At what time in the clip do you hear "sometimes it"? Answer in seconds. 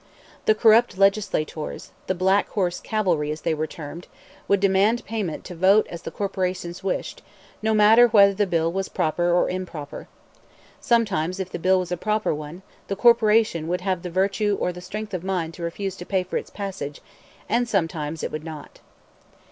17.69-18.31